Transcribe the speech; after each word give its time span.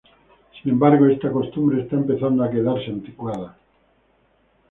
Sin 0.59 0.71
embargo, 0.71 1.05
esta 1.05 1.31
costumbre 1.31 1.83
está 1.83 1.95
empezando 1.95 2.43
a 2.43 2.49
quedarse 2.49 2.89
anticuada. 2.89 3.55